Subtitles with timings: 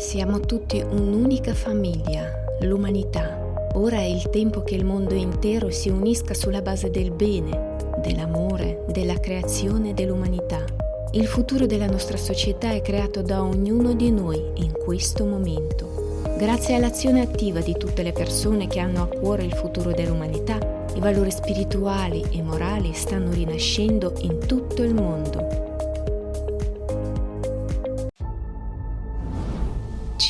[0.00, 3.38] Siamo tutti un'unica famiglia, l'umanità.
[3.74, 8.82] Ora è il tempo che il mondo intero si unisca sulla base del bene, dell'amore,
[8.88, 10.64] della creazione dell'umanità.
[11.12, 16.22] Il futuro della nostra società è creato da ognuno di noi in questo momento.
[16.38, 20.98] Grazie all'azione attiva di tutte le persone che hanno a cuore il futuro dell'umanità, i
[20.98, 25.69] valori spirituali e morali stanno rinascendo in tutto il mondo.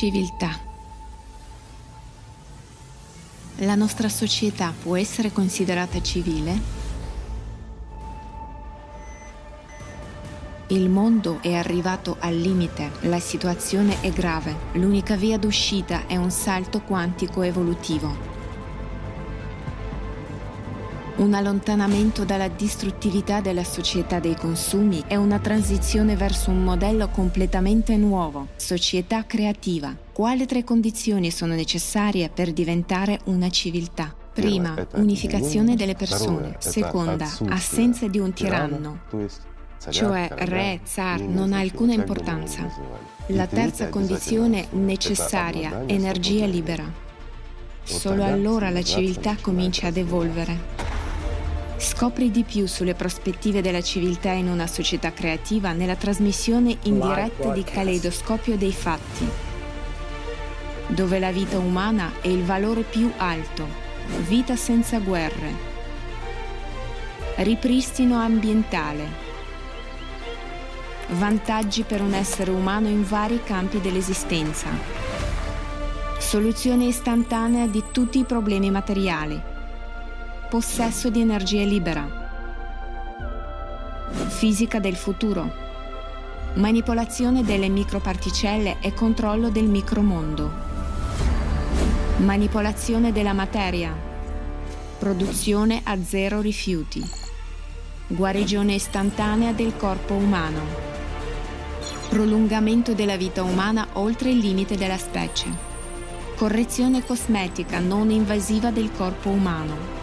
[0.01, 0.57] Civiltà.
[3.57, 6.59] La nostra società può essere considerata civile?
[10.69, 16.31] Il mondo è arrivato al limite, la situazione è grave, l'unica via d'uscita è un
[16.31, 18.30] salto quantico evolutivo.
[21.21, 27.95] Un allontanamento dalla distruttività della società dei consumi e una transizione verso un modello completamente
[27.95, 29.95] nuovo, società creativa.
[30.11, 34.11] Quali tre condizioni sono necessarie per diventare una civiltà?
[34.33, 36.55] Prima, unificazione delle persone.
[36.57, 39.01] Seconda, assenza di un tiranno.
[39.91, 42.67] Cioè re, zar, non ha alcuna importanza.
[43.27, 46.91] La terza condizione necessaria, energia libera.
[47.83, 50.90] Solo allora la civiltà comincia ad evolvere.
[51.81, 57.51] Scopri di più sulle prospettive della civiltà in una società creativa nella trasmissione in diretta
[57.53, 59.27] di Caleidoscopio dei Fatti,
[60.85, 63.67] dove la vita umana è il valore più alto,
[64.27, 65.53] vita senza guerre,
[67.37, 69.07] ripristino ambientale,
[71.13, 74.67] vantaggi per un essere umano in vari campi dell'esistenza,
[76.19, 79.49] soluzione istantanea di tutti i problemi materiali
[80.51, 82.05] possesso di energia libera,
[84.27, 85.49] fisica del futuro,
[86.55, 90.51] manipolazione delle microparticelle e controllo del micromondo,
[92.17, 93.95] manipolazione della materia,
[94.99, 97.01] produzione a zero rifiuti,
[98.07, 100.59] guarigione istantanea del corpo umano,
[102.09, 105.47] prolungamento della vita umana oltre il limite della specie,
[106.35, 110.00] correzione cosmetica non invasiva del corpo umano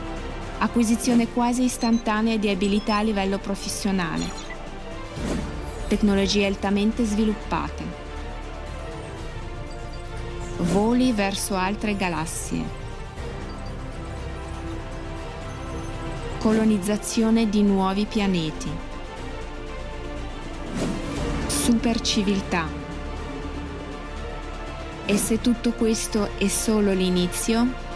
[0.59, 4.25] acquisizione quasi istantanea di abilità a livello professionale,
[5.87, 7.85] tecnologie altamente sviluppate,
[10.59, 12.65] voli verso altre galassie,
[16.39, 18.71] colonizzazione di nuovi pianeti,
[21.47, 22.87] superciviltà.
[25.07, 27.88] E se tutto questo è solo l'inizio,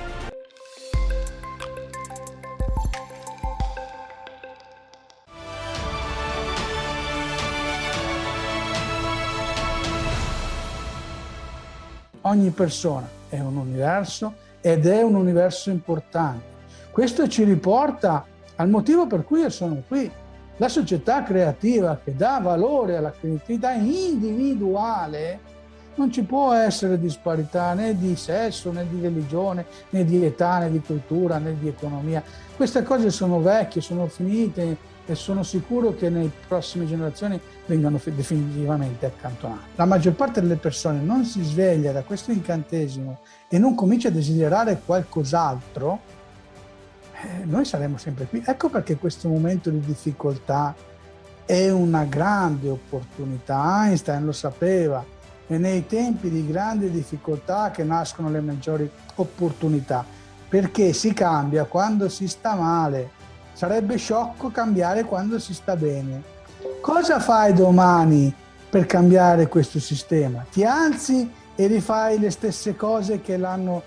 [12.33, 16.51] ogni persona è un universo ed è un universo importante.
[16.91, 18.25] Questo ci riporta
[18.57, 20.11] al motivo per cui io sono qui.
[20.57, 25.51] La società creativa che dà valore alla creatività individuale
[25.95, 30.71] non ci può essere disparità né di sesso, né di religione, né di età, né
[30.71, 32.23] di cultura, né di economia.
[32.57, 34.77] Queste cose sono vecchie, sono finite,
[35.07, 39.71] e sono sicuro che nelle prossime generazioni vengano definitivamente accantonate.
[39.77, 44.13] La maggior parte delle persone non si sveglia da questo incantesimo e non comincia a
[44.13, 46.01] desiderare qualcos'altro,
[47.23, 48.43] eh, noi saremo sempre qui.
[48.45, 50.75] Ecco perché questo momento di difficoltà
[51.45, 53.85] è una grande opportunità.
[53.87, 55.05] Einstein lo sapeva,
[55.47, 60.05] è nei tempi di grande difficoltà che nascono le maggiori opportunità,
[60.49, 63.21] perché si cambia quando si sta male
[63.53, 66.23] Sarebbe sciocco cambiare quando si sta bene.
[66.81, 68.35] Cosa fai domani
[68.69, 70.45] per cambiare questo sistema?
[70.51, 73.83] Ti alzi e rifai le stesse cose che l'hanno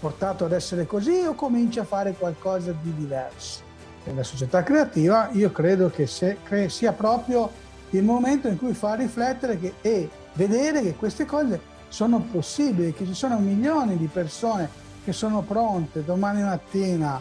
[0.00, 3.60] portato ad essere così o cominci a fare qualcosa di diverso?
[4.04, 7.50] Nella società creativa io credo che sia proprio
[7.90, 13.06] il momento in cui fa riflettere che, e vedere che queste cose sono possibili, che
[13.06, 14.68] ci sono milioni di persone
[15.04, 17.20] che sono pronte domani mattina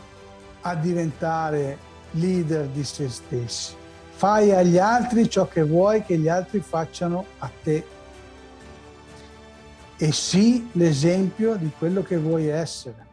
[0.63, 1.77] a diventare
[2.12, 3.75] leader di se stessi.
[4.12, 7.86] Fai agli altri ciò che vuoi che gli altri facciano a te.
[9.98, 13.06] E sii l'esempio di quello che vuoi essere.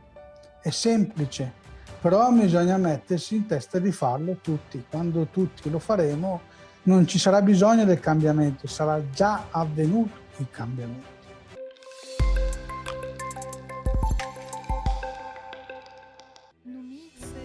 [0.61, 1.53] È semplice,
[2.01, 4.85] però bisogna mettersi in testa di farlo tutti.
[4.89, 6.41] Quando tutti lo faremo
[6.83, 11.20] non ci sarà bisogno del cambiamento, sarà già avvenuto il cambiamento.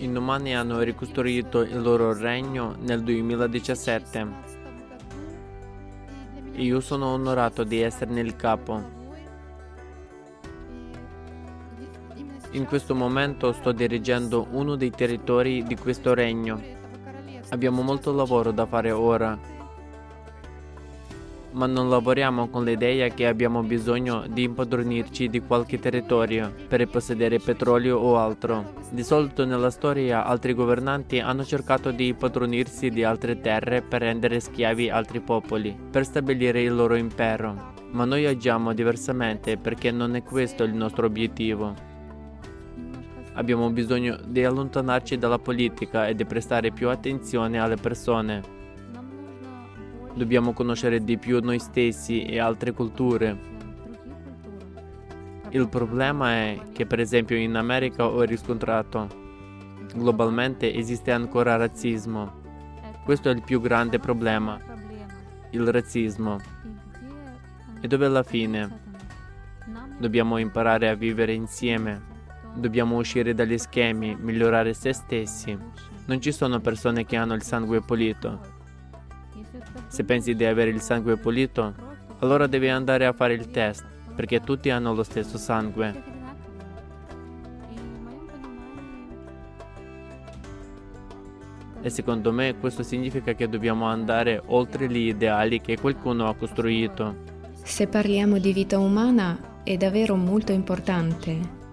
[0.05, 4.27] I Nomani hanno ricostruito il loro regno nel 2017.
[6.57, 8.83] Io sono onorato di esserne il capo.
[12.51, 16.61] In questo momento sto dirigendo uno dei territori di questo regno.
[17.49, 19.35] Abbiamo molto lavoro da fare ora,
[21.55, 27.39] ma non lavoriamo con l'idea che abbiamo bisogno di impadronirci di qualche territorio per possedere
[27.39, 28.73] petrolio o altro.
[28.89, 34.41] Di solito nella storia altri governanti hanno cercato di impadronirsi di altre terre per rendere
[34.41, 37.73] schiavi altri popoli, per stabilire il loro impero.
[37.91, 41.73] Ma noi agiamo diversamente perché non è questo il nostro obiettivo.
[43.35, 48.54] Abbiamo bisogno di allontanarci dalla politica e di prestare più attenzione alle persone.
[50.15, 53.37] Dobbiamo conoscere di più noi stessi e altre culture.
[55.49, 59.23] Il problema è che per esempio in America ho riscontrato
[59.93, 62.43] globalmente esiste ancora razzismo.
[63.03, 64.59] Questo è il più grande problema,
[65.51, 66.39] il razzismo.
[67.81, 68.79] E dove alla fine
[69.97, 72.13] dobbiamo imparare a vivere insieme.
[72.55, 75.57] Dobbiamo uscire dagli schemi, migliorare se stessi.
[76.05, 78.54] Non ci sono persone che hanno il sangue pulito.
[79.95, 81.73] Se pensi di avere il sangue pulito,
[82.19, 86.03] allora devi andare a fare il test, perché tutti hanno lo stesso sangue.
[91.81, 97.15] E secondo me questo significa che dobbiamo andare oltre gli ideali che qualcuno ha costruito.
[97.63, 101.63] Se parliamo di vita umana è davvero molto importante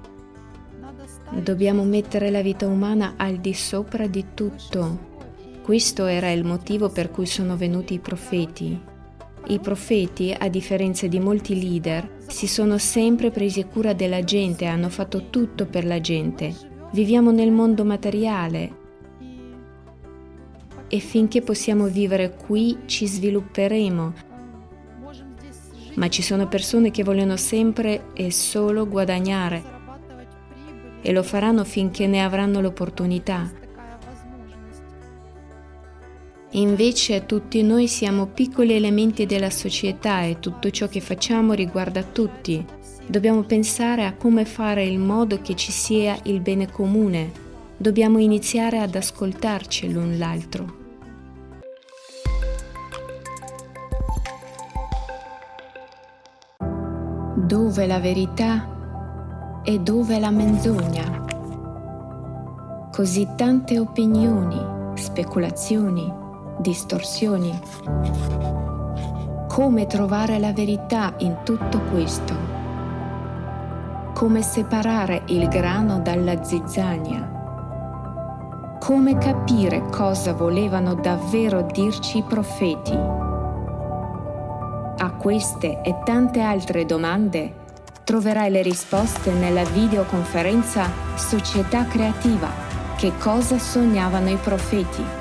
[1.41, 5.12] Dobbiamo mettere la vita umana al di sopra di tutto.
[5.62, 8.76] Questo era il motivo per cui sono venuti i profeti.
[9.47, 14.88] I profeti, a differenza di molti leader, si sono sempre presi cura della gente, hanno
[14.88, 16.53] fatto tutto per la gente.
[16.91, 18.81] Viviamo nel mondo materiale
[20.88, 24.12] e finché possiamo vivere qui ci svilupperemo.
[25.94, 29.62] Ma ci sono persone che vogliono sempre e solo guadagnare
[31.03, 33.62] e lo faranno finché ne avranno l'opportunità.
[36.55, 42.63] Invece tutti noi siamo piccoli elementi della società e tutto ciò che facciamo riguarda tutti.
[43.07, 47.33] Dobbiamo pensare a come fare in modo che ci sia il bene comune.
[47.75, 50.81] Dobbiamo iniziare ad ascoltarci l'un l'altro.
[57.35, 61.25] Dove la verità e dove la menzogna.
[62.93, 66.21] Così tante opinioni, speculazioni,
[66.62, 67.61] distorsioni.
[69.49, 72.35] Come trovare la verità in tutto questo?
[74.14, 77.41] Come separare il grano dalla zizzania?
[78.81, 82.97] Come capire cosa volevano davvero dirci i profeti?
[84.97, 87.61] A queste e tante altre domande
[88.05, 92.49] troverai le risposte nella videoconferenza Società Creativa,
[92.97, 95.20] che cosa sognavano i profeti,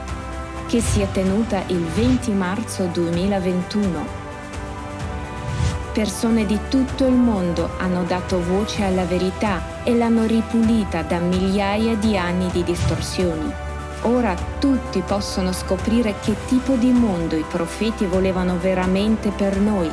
[0.72, 4.06] che si è tenuta il 20 marzo 2021.
[5.92, 11.96] Persone di tutto il mondo hanno dato voce alla verità e l'hanno ripulita da migliaia
[11.96, 13.52] di anni di distorsioni.
[14.04, 19.92] Ora tutti possono scoprire che tipo di mondo i profeti volevano veramente per noi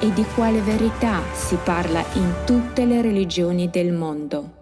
[0.00, 4.53] e di quale verità si parla in tutte le religioni del mondo.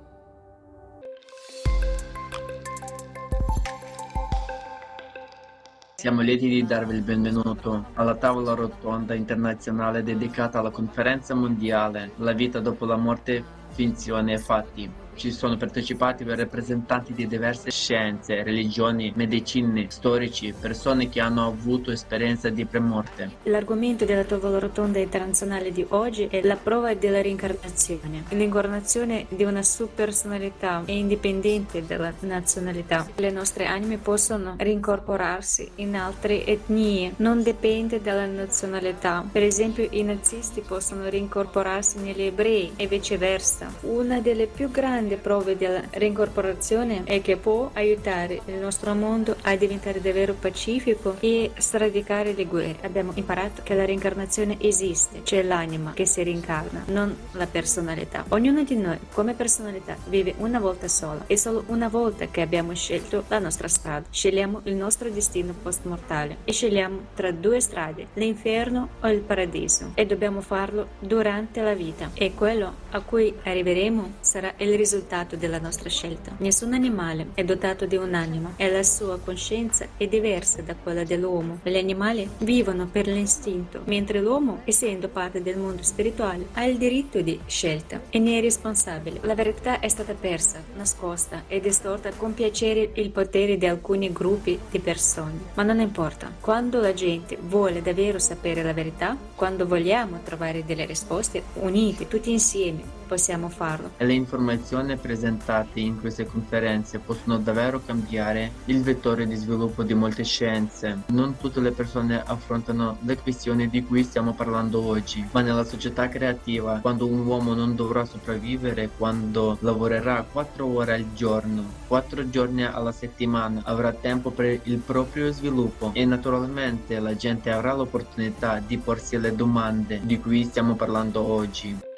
[6.03, 12.33] Siamo lieti di darvi il benvenuto alla tavola rotonda internazionale dedicata alla conferenza mondiale La
[12.33, 19.13] vita dopo la morte, finzione e fatti ci sono partecipati rappresentanti di diverse scienze, religioni,
[19.15, 23.31] medicine, storici, persone che hanno avuto esperienza di premorte.
[23.45, 28.25] L'argomento della tavola rotonda internazionale di oggi è la prova della reincarnazione.
[28.31, 33.07] L'incarnazione di una subpersonalità è indipendente dalla nazionalità.
[33.15, 39.25] Le nostre anime possono rincorporarsi in altre etnie, non dipende dalla nazionalità.
[39.31, 43.73] Per esempio i nazisti possono rincorporarsi negli ebrei e viceversa.
[43.83, 49.37] Una delle più grandi grandi prove della reincorporazione è che può aiutare il nostro mondo
[49.43, 52.79] a diventare davvero pacifico e sradicare le guerre.
[52.83, 58.25] Abbiamo imparato che la reincarnazione esiste, c'è l'anima che si rincarna, non la personalità.
[58.29, 62.75] Ognuno di noi come personalità vive una volta sola e solo una volta che abbiamo
[62.75, 64.07] scelto la nostra strada.
[64.11, 70.07] Scegliamo il nostro destino post-mortale e scegliamo tra due strade, l'inferno o il paradiso e
[70.07, 72.11] dobbiamo farlo durante la vita.
[72.15, 74.92] È quello a cui arriveremo sarà il risultato
[75.37, 76.33] della nostra scelta.
[76.39, 81.61] Nessun animale è dotato di un'anima e la sua coscienza è diversa da quella dell'uomo.
[81.63, 87.21] Gli animali vivono per l'istinto, mentre l'uomo, essendo parte del mondo spirituale, ha il diritto
[87.21, 89.21] di scelta e ne è responsabile.
[89.23, 94.59] La verità è stata persa, nascosta e distorta con piacere il potere di alcuni gruppi
[94.71, 95.39] di persone.
[95.55, 100.85] Ma non importa, quando la gente vuole davvero sapere la verità, quando vogliamo trovare delle
[100.85, 103.91] risposte unite, tutti insieme, possiamo farlo.
[103.99, 109.93] E le informazioni presentate in queste conferenze possono davvero cambiare il vettore di sviluppo di
[109.93, 111.03] molte scienze.
[111.09, 116.09] Non tutte le persone affrontano le questioni di cui stiamo parlando oggi, ma nella società
[116.09, 122.65] creativa, quando un uomo non dovrà sopravvivere, quando lavorerà 4 ore al giorno, 4 giorni
[122.65, 128.79] alla settimana, avrà tempo per il proprio sviluppo e naturalmente la gente avrà l'opportunità di
[128.79, 131.91] porsi le domande di cui stiamo parlando oggi.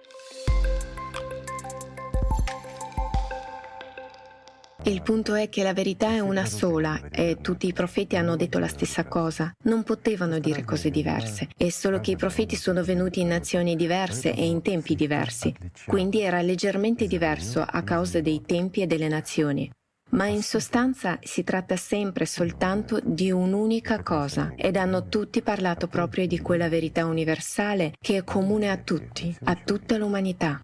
[4.87, 8.59] Il punto è che la verità è una sola e tutti i profeti hanno detto
[8.59, 9.51] la stessa cosa.
[9.63, 11.49] Non potevano dire cose diverse.
[11.57, 15.55] È solo che i profeti sono venuti in nazioni diverse e in tempi diversi.
[15.87, 19.71] Quindi era leggermente diverso a causa dei tempi e delle nazioni.
[20.11, 26.27] Ma in sostanza si tratta sempre soltanto di un'unica cosa ed hanno tutti parlato proprio
[26.27, 30.61] di quella verità universale che è comune a tutti, a tutta l'umanità.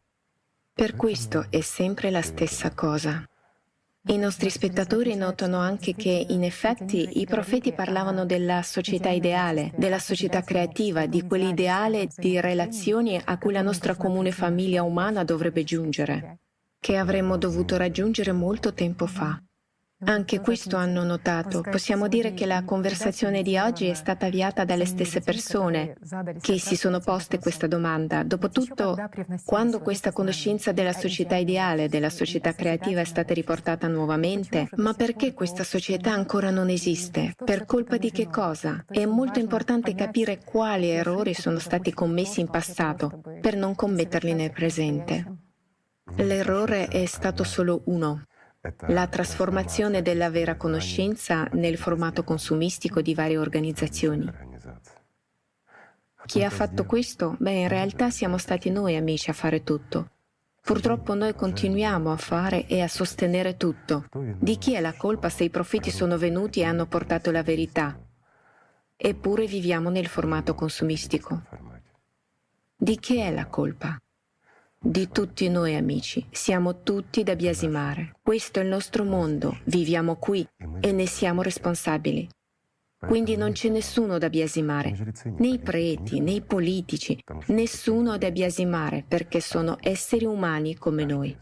[0.74, 3.24] Per questo è sempre la stessa cosa.
[4.08, 9.98] I nostri spettatori notano anche che in effetti i profeti parlavano della società ideale, della
[9.98, 16.38] società creativa, di quell'ideale di relazioni a cui la nostra comune famiglia umana dovrebbe giungere,
[16.80, 19.38] che avremmo dovuto raggiungere molto tempo fa.
[20.02, 21.60] Anche questo hanno notato.
[21.60, 25.96] Possiamo dire che la conversazione di oggi è stata avviata dalle stesse persone
[26.40, 28.22] che si sono poste questa domanda.
[28.22, 28.96] Dopotutto,
[29.44, 35.34] quando questa conoscenza della società ideale, della società creativa è stata riportata nuovamente, ma perché
[35.34, 37.34] questa società ancora non esiste?
[37.44, 38.84] Per colpa di che cosa?
[38.88, 44.52] È molto importante capire quali errori sono stati commessi in passato per non commetterli nel
[44.52, 45.48] presente.
[46.16, 48.24] L'errore è stato solo uno,
[48.88, 54.30] la trasformazione della vera conoscenza nel formato consumistico di varie organizzazioni.
[56.26, 57.36] Chi ha fatto questo?
[57.38, 60.10] Beh, in realtà siamo stati noi amici a fare tutto.
[60.60, 64.04] Purtroppo noi continuiamo a fare e a sostenere tutto.
[64.38, 67.98] Di chi è la colpa se i profeti sono venuti e hanno portato la verità?
[68.94, 71.42] Eppure viviamo nel formato consumistico.
[72.76, 73.98] Di chi è la colpa?
[74.82, 76.26] Di tutti noi amici.
[76.30, 78.16] Siamo tutti da biasimare.
[78.22, 80.46] Questo è il nostro mondo, viviamo qui
[80.80, 82.26] e ne siamo responsabili.
[82.98, 84.94] Quindi non c'è nessuno da biasimare,
[85.38, 91.36] né i preti, né i politici, nessuno da biasimare perché sono esseri umani come noi.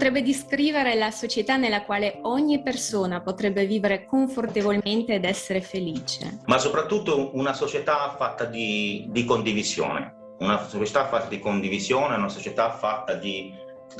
[0.00, 6.40] Potrebbe descrivere la società nella quale ogni persona potrebbe vivere confortevolmente ed essere felice.
[6.46, 12.70] Ma soprattutto una società fatta di, di condivisione, una società fatta di condivisione, una società
[12.70, 13.52] fatta di,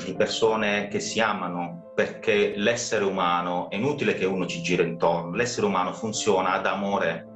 [0.03, 5.35] di persone che si amano, perché l'essere umano è inutile che uno ci gira intorno,
[5.35, 7.27] l'essere umano funziona ad amore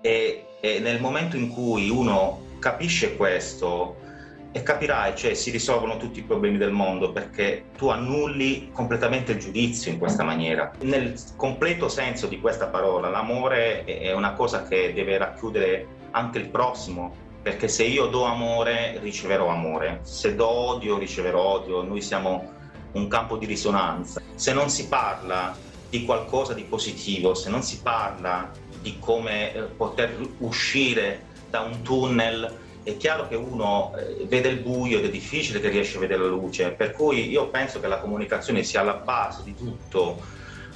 [0.00, 3.98] e, e nel momento in cui uno capisce questo,
[4.56, 9.38] e capirai, cioè si risolvono tutti i problemi del mondo perché tu annulli completamente il
[9.38, 10.72] giudizio in questa maniera.
[10.80, 16.48] Nel completo senso di questa parola, l'amore è una cosa che deve racchiudere anche il
[16.48, 22.54] prossimo, perché se io do amore riceverò amore, se do odio riceverò odio, noi siamo
[22.92, 24.22] un campo di risonanza.
[24.36, 25.54] Se non si parla
[25.90, 31.82] di qualcosa di positivo, se non si parla di come eh, poter uscire da un
[31.82, 36.00] tunnel è chiaro che uno eh, vede il buio ed è difficile che riesce a
[36.00, 40.22] vedere la luce, per cui io penso che la comunicazione sia la base di tutto,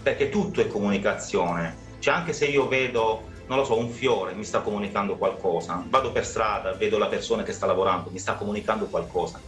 [0.02, 1.76] perché tutto è comunicazione.
[2.00, 6.10] Cioè anche se io vedo, non lo so, un fiore, mi sta comunicando qualcosa, vado
[6.10, 9.40] per strada, vedo la persona che sta lavorando, mi sta comunicando qualcosa.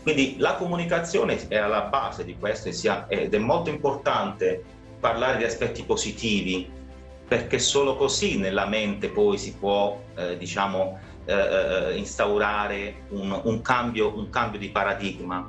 [0.00, 2.68] Quindi la comunicazione è alla base di questo
[3.08, 4.62] ed è molto importante
[5.00, 6.70] parlare di aspetti positivi,
[7.26, 13.62] perché solo così nella mente poi si può, eh, diciamo, eh, eh, instaurare un, un,
[13.62, 15.48] cambio, un cambio di paradigma.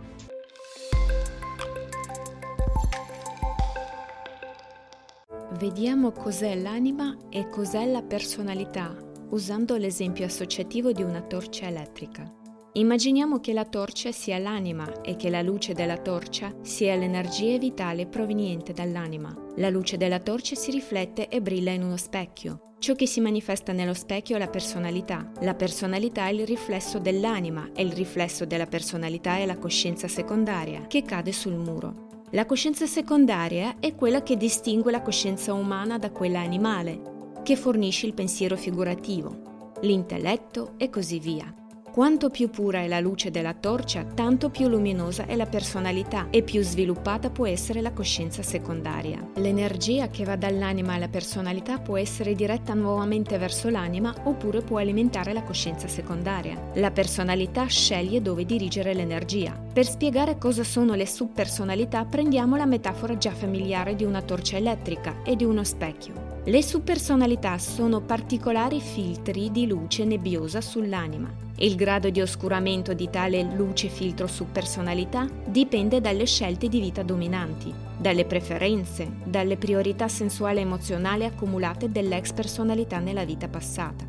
[5.57, 8.95] Vediamo cos'è l'anima e cos'è la personalità,
[9.29, 12.43] usando l'esempio associativo di una torcia elettrica.
[12.77, 18.05] Immaginiamo che la torcia sia l'anima e che la luce della torcia sia l'energia vitale
[18.05, 19.33] proveniente dall'anima.
[19.55, 22.73] La luce della torcia si riflette e brilla in uno specchio.
[22.79, 25.31] Ciò che si manifesta nello specchio è la personalità.
[25.39, 30.85] La personalità è il riflesso dell'anima e il riflesso della personalità è la coscienza secondaria
[30.87, 32.25] che cade sul muro.
[32.31, 38.05] La coscienza secondaria è quella che distingue la coscienza umana da quella animale, che fornisce
[38.05, 41.55] il pensiero figurativo, l'intelletto e così via.
[41.95, 46.43] Quanto più pura è la luce della torcia, tanto più luminosa è la personalità e
[46.43, 49.25] più sviluppata può essere la coscienza secondaria.
[49.35, 55.31] L'energia che va dall'anima alla personalità può essere diretta nuovamente verso l'anima oppure può alimentare
[55.31, 56.61] la coscienza secondaria.
[56.73, 59.57] La personalità sceglie dove dirigere l'energia.
[59.71, 65.23] Per spiegare cosa sono le subpersonalità prendiamo la metafora già familiare di una torcia elettrica
[65.23, 66.41] e di uno specchio.
[66.43, 71.44] Le subpersonalità sono particolari filtri di luce nebbiosa sull'anima.
[71.57, 77.01] Il grado di oscuramento di tale luce filtro su personalità dipende dalle scelte di vita
[77.01, 84.05] dominanti, dalle preferenze, dalle priorità sensuali e emozionali accumulate dell'ex personalità nella vita passata.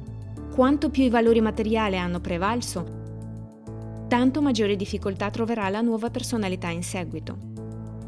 [0.53, 2.85] Quanto più i valori materiali hanno prevalso,
[4.09, 7.39] tanto maggiore difficoltà troverà la nuova personalità in seguito.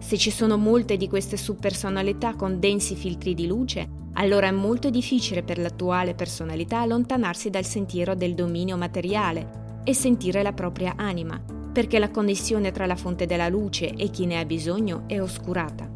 [0.00, 4.90] Se ci sono molte di queste subpersonalità con densi filtri di luce, allora è molto
[4.90, 11.40] difficile per l'attuale personalità allontanarsi dal sentiero del dominio materiale e sentire la propria anima,
[11.72, 15.88] perché la connessione tra la fonte della luce e chi ne ha bisogno è oscurata.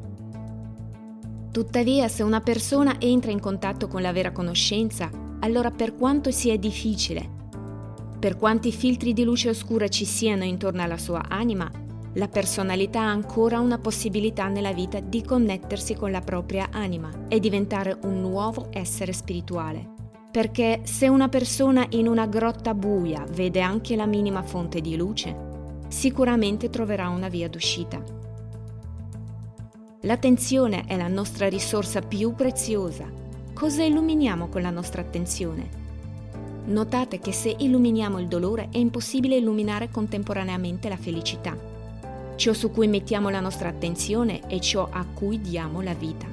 [1.50, 5.10] Tuttavia, se una persona entra in contatto con la vera conoscenza,
[5.40, 7.28] allora per quanto sia difficile,
[8.20, 11.68] per quanti filtri di luce oscura ci siano intorno alla sua anima,
[12.14, 17.40] la personalità ha ancora una possibilità nella vita di connettersi con la propria anima e
[17.40, 19.88] diventare un nuovo essere spirituale.
[20.30, 25.34] Perché se una persona in una grotta buia vede anche la minima fonte di luce,
[25.88, 28.02] sicuramente troverà una via d'uscita.
[30.00, 33.10] L'attenzione è la nostra risorsa più preziosa.
[33.54, 35.80] Cosa illuminiamo con la nostra attenzione?
[36.64, 41.71] Notate che se illuminiamo il dolore è impossibile illuminare contemporaneamente la felicità.
[42.36, 46.26] Ciò su cui mettiamo la nostra attenzione è ciò a cui diamo la vita.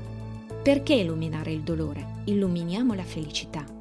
[0.62, 2.22] Perché illuminare il dolore?
[2.26, 3.79] Illuminiamo la felicità.